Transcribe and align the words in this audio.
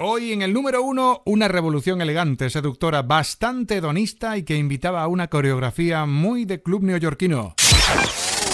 Hoy 0.00 0.32
en 0.32 0.42
el 0.42 0.52
número 0.52 0.80
uno, 0.84 1.22
una 1.24 1.48
revolución 1.48 2.00
elegante, 2.00 2.50
seductora, 2.50 3.02
bastante 3.02 3.78
hedonista 3.78 4.36
y 4.36 4.44
que 4.44 4.54
invitaba 4.56 5.02
a 5.02 5.08
una 5.08 5.26
coreografía 5.26 6.06
muy 6.06 6.44
de 6.44 6.62
club 6.62 6.84
neoyorquino. 6.84 7.56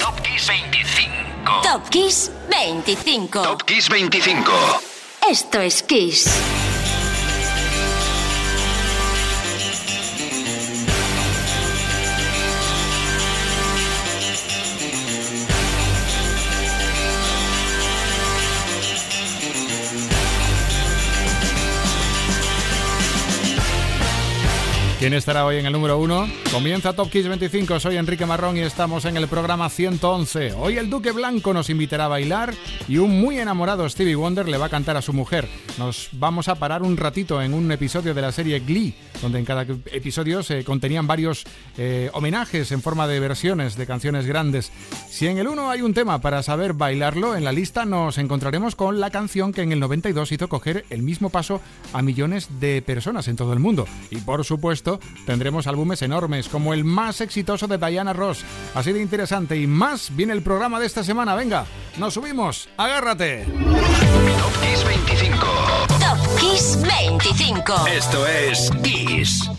Top 0.01 0.23
Kiss 0.23 0.47
25. 0.49 1.61
Top 1.63 1.89
Kiss 1.91 2.33
25. 2.51 3.43
Top 3.43 3.63
Kiss 3.65 3.91
25. 3.91 4.53
Esto 5.31 5.61
es 5.61 5.83
Kiss. 5.83 6.64
¿Quién 25.05 25.13
estará 25.13 25.45
hoy 25.45 25.59
en 25.59 25.67
el 25.67 25.73
número 25.75 25.99
uno? 25.99 26.27
Comienza 26.51 26.95
Top 26.95 27.11
Kiss 27.11 27.29
25, 27.29 27.79
soy 27.79 27.99
Enrique 27.99 28.25
Marrón 28.25 28.57
y 28.57 28.61
estamos 28.61 29.05
en 29.05 29.19
el 29.19 29.29
programa 29.29 29.69
111. 29.69 30.55
Hoy 30.55 30.79
el 30.79 30.89
Duque 30.89 31.13
Blanco 31.13 31.53
nos 31.53 31.69
invitará 31.69 32.07
a 32.07 32.09
bailar 32.09 32.55
y 32.89 32.97
un 32.97 33.21
muy 33.21 33.39
enamorado 33.39 33.87
Stevie 33.87 34.15
Wonder 34.15 34.49
le 34.49 34.57
va 34.57 34.65
a 34.65 34.71
cantar 34.71 34.97
a 34.97 35.03
su 35.03 35.13
mujer. 35.13 35.47
Nos 35.77 36.09
vamos 36.13 36.49
a 36.49 36.55
parar 36.55 36.83
un 36.83 36.97
ratito 36.97 37.43
en 37.43 37.53
un 37.53 37.71
episodio 37.71 38.15
de 38.15 38.23
la 38.23 38.33
serie 38.33 38.61
Glee, 38.61 38.95
donde 39.21 39.41
en 39.41 39.45
cada 39.45 39.67
episodio 39.93 40.43
se 40.43 40.65
contenían 40.65 41.07
varios 41.07 41.45
eh, 41.77 42.09
homenajes 42.15 42.73
en 42.73 42.81
forma 42.81 43.07
de 43.07 43.21
versiones 43.21 43.77
de 43.77 43.87
canciones 43.87 44.25
grandes. 44.25 44.73
Si 45.11 45.27
en 45.27 45.37
el 45.37 45.49
1 45.49 45.71
hay 45.71 45.83
un 45.83 45.93
tema 45.93 46.23
para 46.23 46.43
saber 46.43 46.73
bailarlo, 46.73 47.37
en 47.37 47.45
la 47.45 47.53
lista 47.53 47.85
nos 47.85 48.17
encontraremos 48.17 48.75
con 48.75 49.01
la 49.01 49.11
canción 49.11 49.53
que 49.53 49.61
en 49.61 49.73
el 49.73 49.81
92 49.81 50.33
hizo 50.33 50.49
coger 50.49 50.87
el 50.89 51.03
mismo 51.03 51.29
paso 51.29 51.61
a 51.93 52.01
millones 52.01 52.49
de 52.59 52.81
personas 52.81 53.29
en 53.29 53.37
todo 53.37 53.53
el 53.53 53.59
mundo. 53.59 53.87
Y 54.11 54.17
por 54.17 54.45
supuesto, 54.47 54.94
tendremos 55.27 55.67
álbumes 55.67 56.03
enormes, 56.03 56.49
como 56.49 56.75
el 56.75 56.85
más 56.85 57.21
exitoso 57.21 57.67
de 57.67 57.79
Diana 57.79 58.13
Ross. 58.13 58.45
Así 58.75 58.93
de 58.93 59.01
interesante 59.01 59.57
y 59.57 59.67
más 59.67 60.15
viene 60.15 60.33
el 60.33 60.43
programa 60.43 60.81
de 60.81 60.87
esta 60.87 61.05
semana. 61.05 61.35
Venga, 61.35 61.67
nos 61.99 62.15
subimos, 62.15 62.69
agárrate. 62.77 63.45
Top 63.45 64.61
Kiss 64.61 64.85
25. 64.85 65.47
Top 65.99 66.41
Kiss 66.41 66.79
25. 66.83 67.87
Esto 67.89 68.27
es 68.27 68.71
Kiss. 68.83 69.51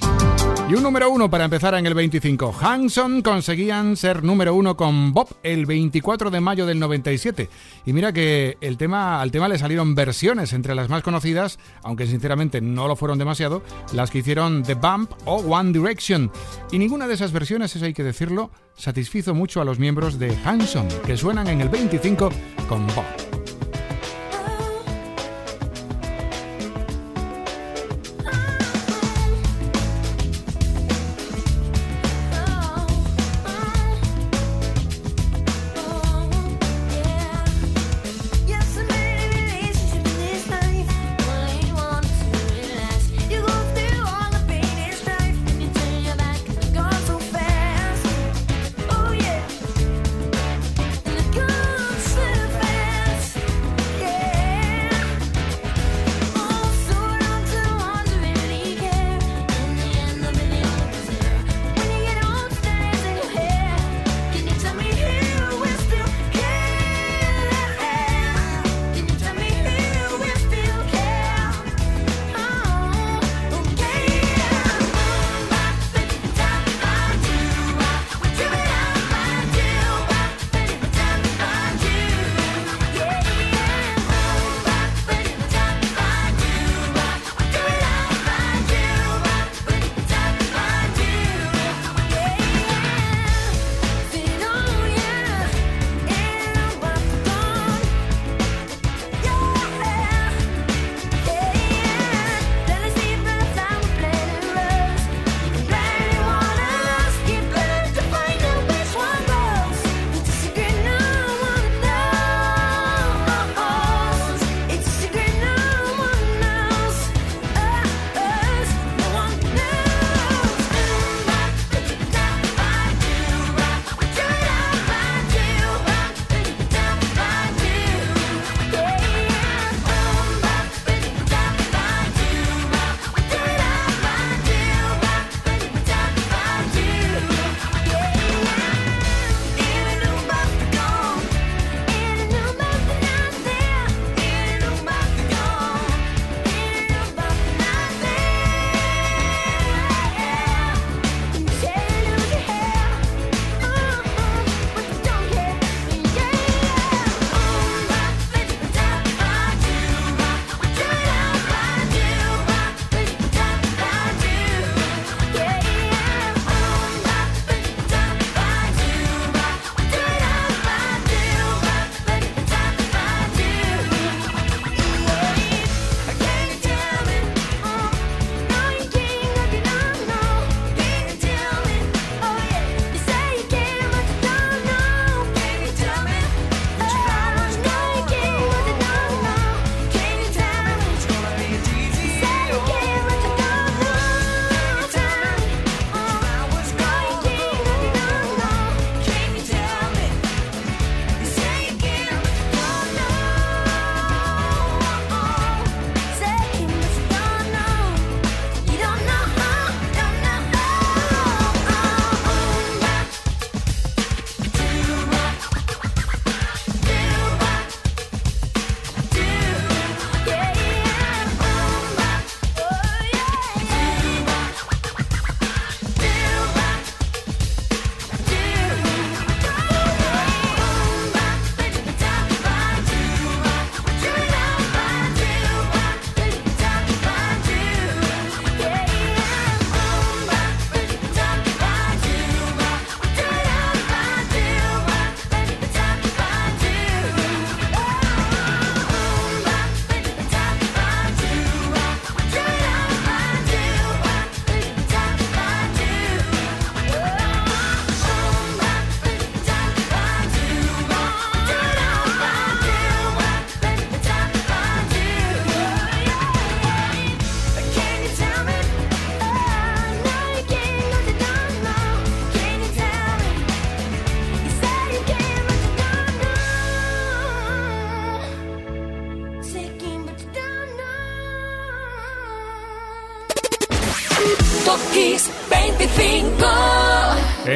Y 0.68 0.74
un 0.74 0.82
número 0.82 1.12
uno 1.12 1.30
para 1.30 1.46
empezar 1.46 1.76
en 1.76 1.86
el 1.86 1.94
25. 1.94 2.56
Hanson 2.60 3.22
conseguían 3.22 3.96
ser 3.96 4.24
número 4.24 4.56
uno 4.56 4.76
con 4.76 5.14
Bob 5.14 5.28
el 5.44 5.68
24 5.68 6.32
de 6.32 6.42
mayo 6.42 6.66
del 6.66 6.80
97. 6.80 7.50
Y 7.86 7.94
mira 7.94 8.12
que 8.12 8.58
el 8.62 8.76
tema, 8.76 9.22
al 9.22 9.30
tema 9.30 9.48
le 9.48 9.60
salieron 9.60 9.94
versiones 9.94 10.54
entre 10.54 10.74
las 10.74 10.90
más 10.90 11.04
conocidas, 11.04 11.60
aunque 11.84 12.08
sinceramente 12.08 12.62
no 12.62 12.88
lo 12.88 12.96
fueron 12.96 13.20
demasiado, 13.20 13.62
las 13.94 14.10
que 14.10 14.20
hicieron 14.20 14.64
The 14.64 14.74
Bump 14.74 15.12
o 15.26 15.36
One 15.36 15.72
Direction. 15.72 16.32
Y 16.72 16.80
ninguna 16.80 17.08
de 17.08 17.14
esas 17.14 17.32
versiones, 17.32 17.76
eso 17.76 17.86
hay 17.86 17.94
que 17.94 18.04
decirlo, 18.04 18.50
satisfizo 18.76 19.36
mucho 19.36 19.62
a 19.62 19.66
los 19.66 19.78
miembros 19.78 20.18
de 20.18 20.36
Hanson, 20.46 20.88
que 21.06 21.16
suenan 21.16 21.48
en 21.48 21.62
el 21.62 21.70
25 21.70 22.32
con 22.68 22.88
Bob. 22.88 23.35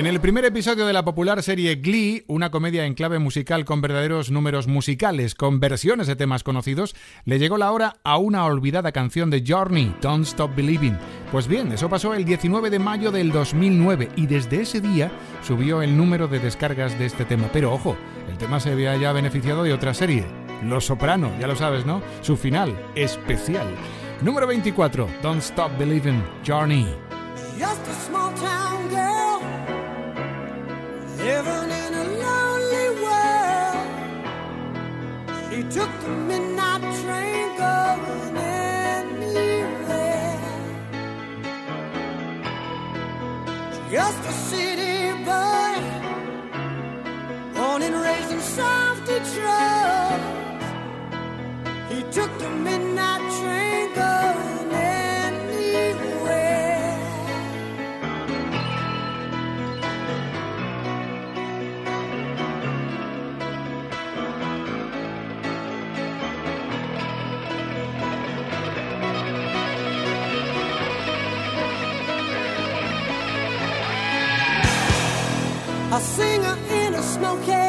El 0.09 0.19
primer 0.19 0.43
episodio 0.43 0.87
de 0.87 0.93
la 0.93 1.05
popular 1.05 1.43
serie 1.43 1.75
Glee, 1.75 2.23
una 2.25 2.49
comedia 2.49 2.87
en 2.87 2.95
clave 2.95 3.19
musical 3.19 3.63
con 3.63 3.79
verdaderos 3.79 4.31
números 4.31 4.67
musicales, 4.67 5.35
con 5.35 5.59
versiones 5.59 6.07
de 6.07 6.15
temas 6.15 6.43
conocidos, 6.43 6.95
le 7.25 7.37
llegó 7.37 7.59
la 7.59 7.71
hora 7.71 7.97
a 8.03 8.17
una 8.17 8.43
olvidada 8.45 8.91
canción 8.91 9.29
de 9.29 9.43
Journey, 9.45 9.95
Don't 10.01 10.25
Stop 10.25 10.55
Believing. 10.55 10.97
Pues 11.31 11.47
bien, 11.47 11.71
eso 11.71 11.89
pasó 11.89 12.15
el 12.15 12.25
19 12.25 12.71
de 12.71 12.79
mayo 12.79 13.11
del 13.11 13.31
2009 13.31 14.09
y 14.15 14.25
desde 14.25 14.61
ese 14.61 14.81
día 14.81 15.11
subió 15.43 15.83
el 15.83 15.95
número 15.95 16.27
de 16.27 16.39
descargas 16.39 16.97
de 16.97 17.05
este 17.05 17.23
tema. 17.23 17.47
Pero 17.53 17.71
ojo, 17.71 17.95
el 18.27 18.37
tema 18.39 18.59
se 18.59 18.71
había 18.71 18.97
ya 18.97 19.11
beneficiado 19.11 19.63
de 19.63 19.73
otra 19.73 19.93
serie, 19.93 20.25
Los 20.63 20.85
Soprano, 20.85 21.31
ya 21.39 21.45
lo 21.45 21.55
sabes, 21.55 21.85
¿no? 21.85 22.01
Su 22.21 22.35
final, 22.35 22.75
especial. 22.95 23.67
Número 24.23 24.47
24, 24.47 25.07
Don't 25.21 25.43
Stop 25.43 25.77
Believing, 25.77 26.23
Journey. 26.43 26.87
Just 27.59 27.87
a 27.87 27.93
small 28.07 28.33
living 31.29 31.69
in 31.83 31.91
a 32.03 32.05
lonely 32.25 32.87
world. 33.03 33.87
She 35.47 35.59
took 35.75 35.91
the 36.03 36.13
midnight 36.29 36.83
train 37.01 37.47
going 37.63 38.37
anywhere. 38.65 39.59
Just 43.95 44.21
a 44.31 44.35
city 44.49 44.97
boy, 45.29 45.75
born 47.55 47.79
and 47.87 47.95
raised 48.05 48.31
in 48.35 48.41
South 48.59 48.99
Detroit. 49.11 50.21
He 51.91 51.99
took 52.17 52.31
the 52.43 52.51
midnight 52.67 53.23
train 53.39 53.85
going 53.99 54.48
in 77.37 77.68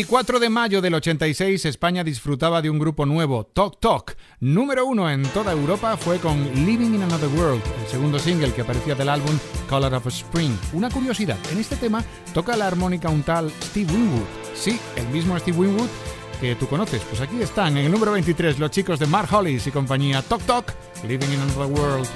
24 0.00 0.40
de 0.40 0.48
mayo 0.48 0.80
del 0.80 0.94
86 0.94 1.66
España 1.66 2.02
disfrutaba 2.02 2.62
de 2.62 2.70
un 2.70 2.78
grupo 2.78 3.04
nuevo, 3.04 3.44
Talk 3.44 3.80
Talk. 3.80 4.16
Número 4.40 4.86
uno 4.86 5.10
en 5.10 5.22
toda 5.24 5.52
Europa 5.52 5.94
fue 5.98 6.16
con 6.16 6.42
Living 6.64 6.94
in 6.94 7.02
Another 7.02 7.28
World, 7.28 7.60
el 7.82 7.86
segundo 7.86 8.18
single 8.18 8.50
que 8.54 8.62
aparecía 8.62 8.94
del 8.94 9.10
álbum 9.10 9.38
Color 9.68 9.92
of 9.92 10.06
Spring. 10.06 10.56
Una 10.72 10.88
curiosidad, 10.88 11.36
en 11.52 11.58
este 11.58 11.76
tema 11.76 12.02
toca 12.32 12.56
la 12.56 12.66
armónica 12.66 13.10
un 13.10 13.22
tal 13.22 13.52
Steve 13.62 13.92
Winwood. 13.92 14.24
Sí, 14.54 14.80
el 14.96 15.06
mismo 15.08 15.38
Steve 15.38 15.58
Winwood 15.58 15.90
que 16.40 16.54
tú 16.54 16.66
conoces. 16.66 17.02
Pues 17.02 17.20
aquí 17.20 17.42
están, 17.42 17.76
en 17.76 17.84
el 17.84 17.92
número 17.92 18.12
23, 18.12 18.58
los 18.58 18.70
chicos 18.70 18.98
de 18.98 19.06
Mark 19.06 19.28
Hollis 19.30 19.66
y 19.66 19.70
compañía 19.70 20.22
Talk 20.22 20.40
Talk, 20.44 20.74
Living 21.06 21.28
in 21.28 21.40
Another 21.40 21.66
World. 21.66 22.08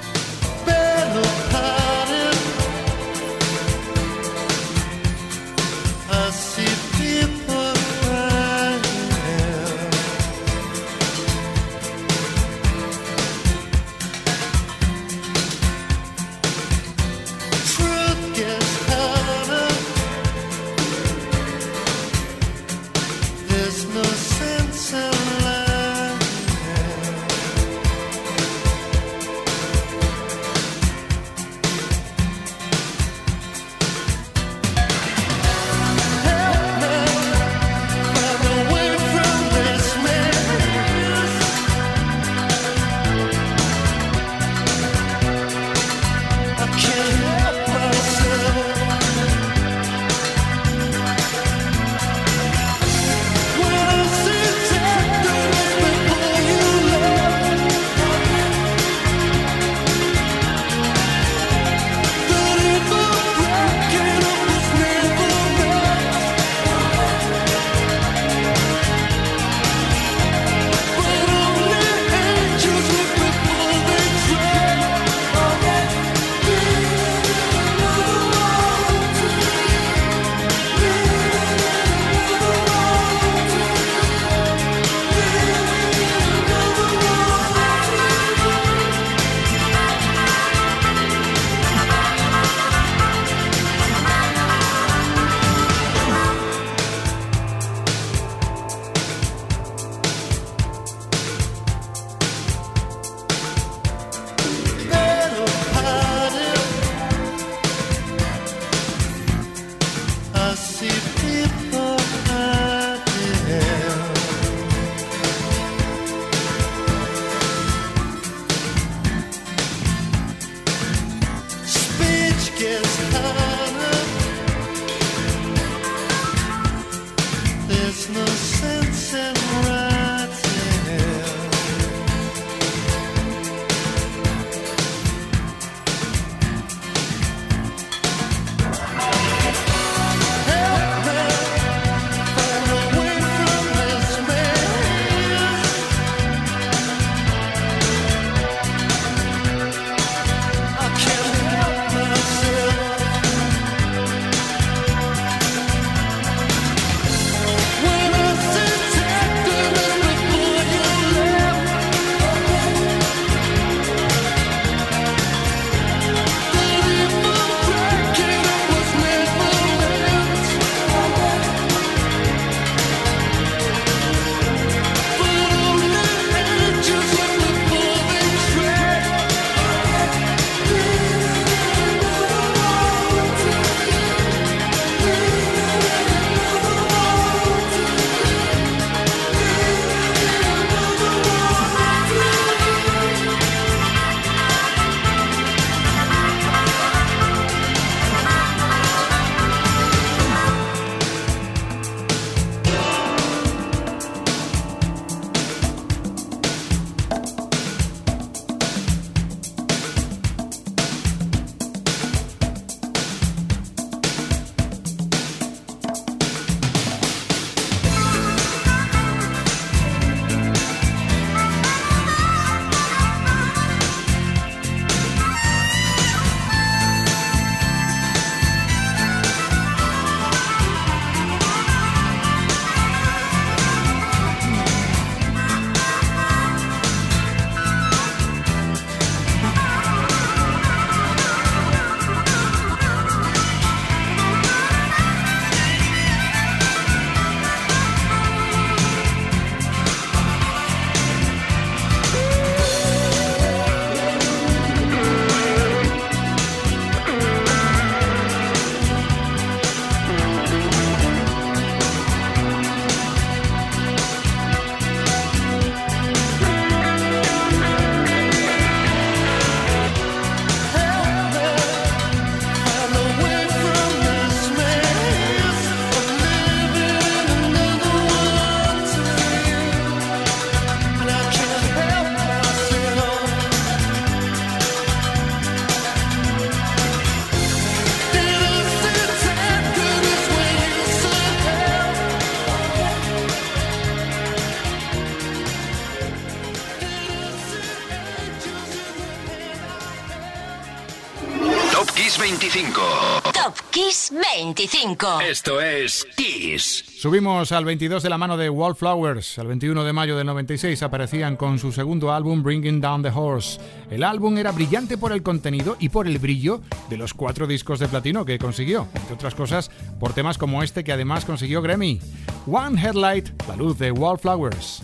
25. 304.65 305.21
Esto 305.21 305.61
es 305.61 306.07
Kiss. 306.17 306.83
Subimos 306.97 307.51
al 307.51 307.65
22 307.65 308.01
de 308.01 308.09
la 308.09 308.17
mano 308.17 308.35
de 308.35 308.49
Wallflowers. 308.49 309.37
El 309.37 309.45
21 309.45 309.83
de 309.83 309.93
mayo 309.93 310.17
del 310.17 310.25
96 310.25 310.81
aparecían 310.81 311.35
con 311.35 311.59
su 311.59 311.71
segundo 311.71 312.11
álbum 312.11 312.41
Bringing 312.41 312.81
Down 312.81 313.03
the 313.03 313.11
Horse. 313.13 313.59
El 313.91 314.03
álbum 314.03 314.35
era 314.39 314.51
brillante 314.51 314.97
por 314.97 315.11
el 315.11 315.21
contenido 315.21 315.77
y 315.79 315.89
por 315.89 316.07
el 316.07 316.17
brillo 316.17 316.61
de 316.89 316.97
los 316.97 317.13
cuatro 317.13 317.45
discos 317.45 317.77
de 317.77 317.87
platino 317.87 318.25
que 318.25 318.39
consiguió, 318.39 318.87
entre 318.95 319.13
otras 319.13 319.35
cosas 319.35 319.69
por 319.99 320.13
temas 320.13 320.39
como 320.39 320.63
este 320.63 320.83
que 320.83 320.93
además 320.93 321.25
consiguió 321.25 321.61
Grammy. 321.61 321.99
One 322.47 322.81
Headlight, 322.81 323.39
la 323.47 323.55
luz 323.55 323.77
de 323.77 323.91
Wallflowers. 323.91 324.81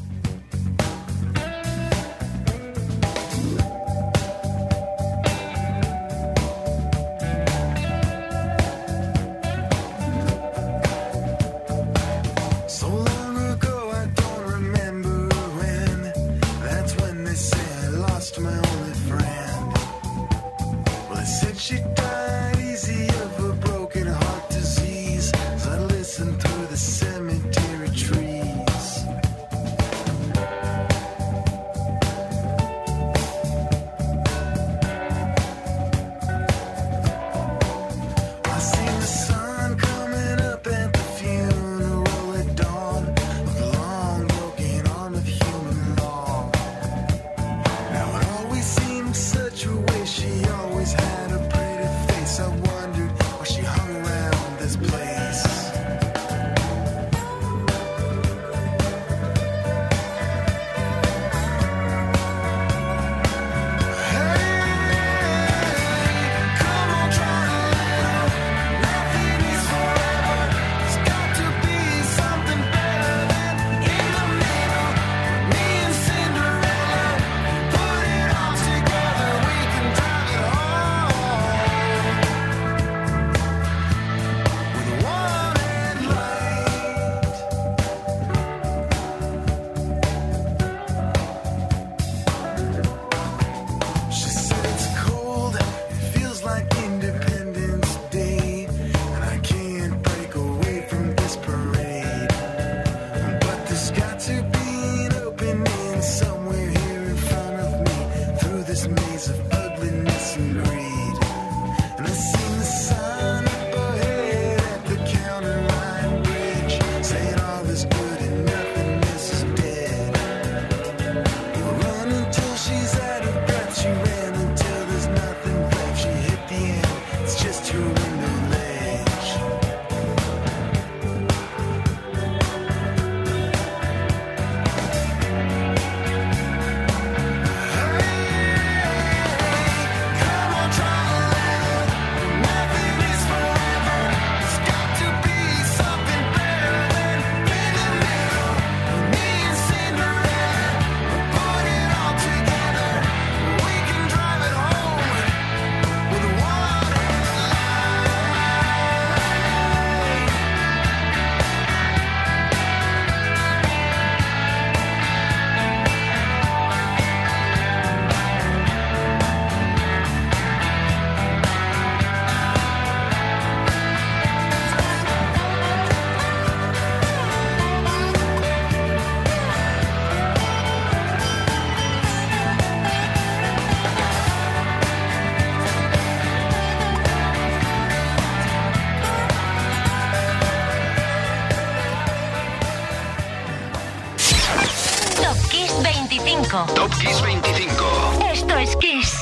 Es. 198.61 199.17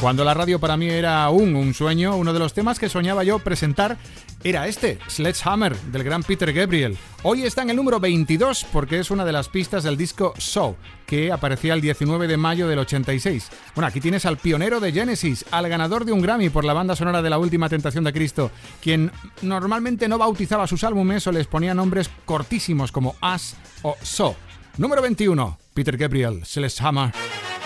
Cuando 0.00 0.24
la 0.24 0.32
radio 0.32 0.60
para 0.60 0.76
mí 0.76 0.88
era 0.88 1.24
aún 1.24 1.56
un 1.56 1.74
sueño, 1.74 2.16
uno 2.16 2.32
de 2.32 2.38
los 2.38 2.54
temas 2.54 2.78
que 2.78 2.88
soñaba 2.88 3.24
yo 3.24 3.40
presentar 3.40 3.98
era 4.44 4.68
este, 4.68 4.98
Sledgehammer, 5.08 5.76
del 5.76 6.04
gran 6.04 6.22
Peter 6.22 6.52
Gabriel. 6.52 6.96
Hoy 7.24 7.42
está 7.42 7.62
en 7.62 7.70
el 7.70 7.76
número 7.76 7.98
22 7.98 8.64
porque 8.72 9.00
es 9.00 9.10
una 9.10 9.24
de 9.24 9.32
las 9.32 9.48
pistas 9.48 9.82
del 9.82 9.96
disco 9.96 10.32
So, 10.38 10.76
que 11.04 11.32
aparecía 11.32 11.74
el 11.74 11.80
19 11.80 12.28
de 12.28 12.36
mayo 12.36 12.68
del 12.68 12.78
86. 12.78 13.50
Bueno, 13.74 13.88
aquí 13.88 14.00
tienes 14.00 14.24
al 14.24 14.38
pionero 14.38 14.78
de 14.78 14.92
Genesis, 14.92 15.44
al 15.50 15.68
ganador 15.68 16.04
de 16.04 16.12
un 16.12 16.22
Grammy 16.22 16.48
por 16.48 16.64
la 16.64 16.74
banda 16.74 16.94
sonora 16.94 17.20
de 17.20 17.30
La 17.30 17.38
Última 17.38 17.68
Tentación 17.68 18.04
de 18.04 18.12
Cristo, 18.12 18.52
quien 18.80 19.10
normalmente 19.42 20.08
no 20.08 20.16
bautizaba 20.16 20.68
sus 20.68 20.84
álbumes 20.84 21.26
o 21.26 21.32
les 21.32 21.48
ponía 21.48 21.74
nombres 21.74 22.08
cortísimos 22.24 22.92
como 22.92 23.16
As 23.20 23.56
o 23.82 23.96
So. 24.02 24.36
Número 24.78 25.02
21, 25.02 25.58
Peter 25.78 25.96
Gabriel, 25.96 26.40
Sledgehammer. 26.44 27.12
You 27.14 27.57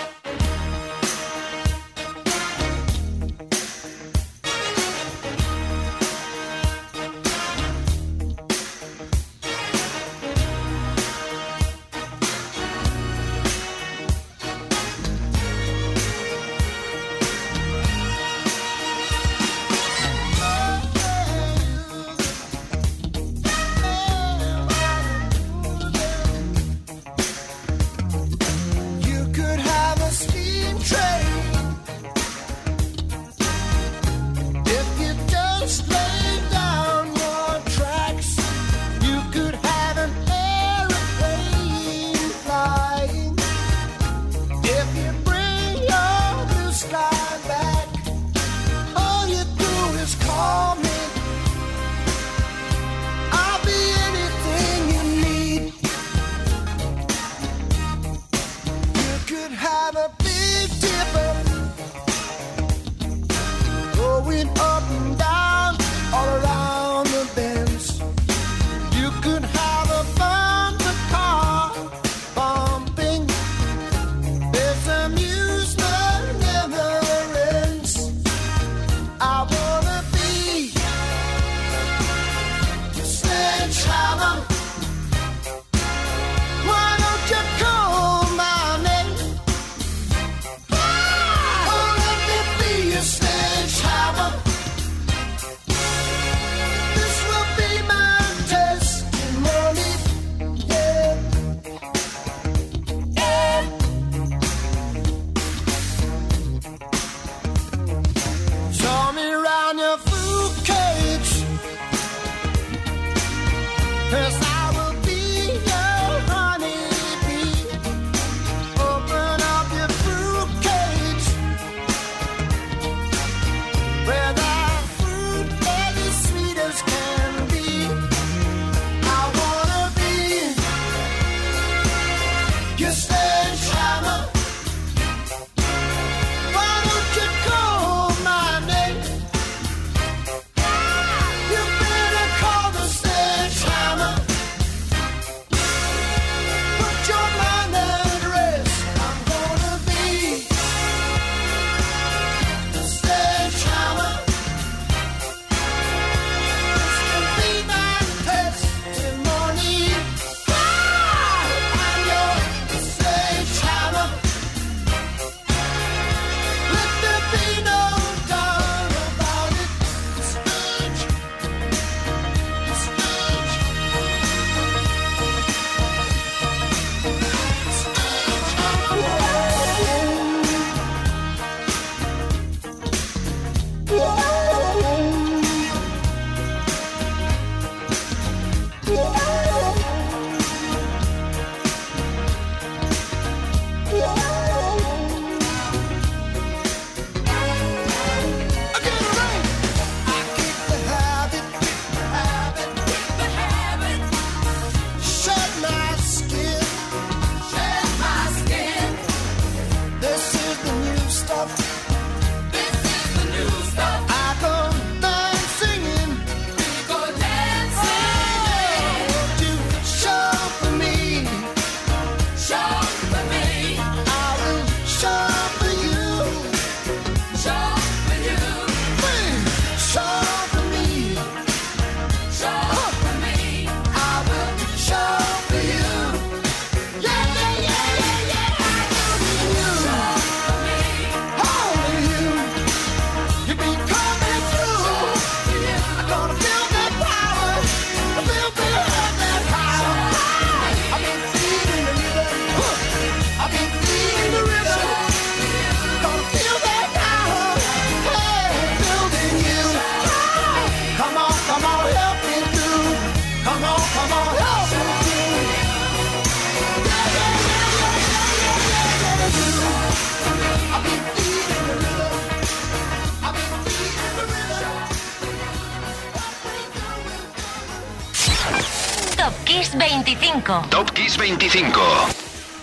25. 281.23 281.81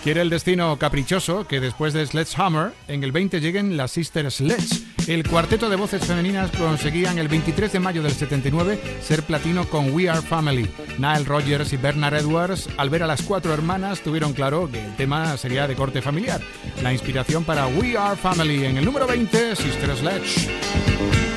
Quiere 0.04 0.20
el 0.20 0.28
destino 0.28 0.78
caprichoso 0.78 1.46
que 1.46 1.60
después 1.60 1.94
de 1.94 2.06
Sledgehammer, 2.06 2.72
en 2.88 3.02
el 3.02 3.10
20 3.10 3.40
lleguen 3.40 3.78
las 3.78 3.92
Sisters 3.92 4.34
Sledge. 4.34 4.82
El 5.06 5.26
cuarteto 5.26 5.70
de 5.70 5.76
voces 5.76 6.04
femeninas 6.04 6.50
conseguían 6.50 7.16
el 7.16 7.28
23 7.28 7.72
de 7.72 7.80
mayo 7.80 8.02
del 8.02 8.12
79 8.12 8.78
ser 9.00 9.22
platino 9.22 9.64
con 9.64 9.94
We 9.94 10.10
Are 10.10 10.20
Family. 10.20 10.68
Nile 10.98 11.24
Rogers 11.24 11.72
y 11.72 11.78
Bernard 11.78 12.16
Edwards, 12.16 12.68
al 12.76 12.90
ver 12.90 13.02
a 13.02 13.06
las 13.06 13.22
cuatro 13.22 13.54
hermanas, 13.54 14.02
tuvieron 14.02 14.34
claro 14.34 14.70
que 14.70 14.84
el 14.84 14.94
tema 14.94 15.38
sería 15.38 15.66
de 15.66 15.74
corte 15.74 16.02
familiar. 16.02 16.42
La 16.82 16.92
inspiración 16.92 17.44
para 17.44 17.66
We 17.66 17.96
Are 17.96 18.14
Family 18.14 18.66
en 18.66 18.76
el 18.76 18.84
número 18.84 19.06
20, 19.06 19.56
Sisters 19.56 20.00
Sledge. 20.00 21.29